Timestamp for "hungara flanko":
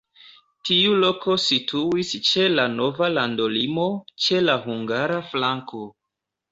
4.67-5.89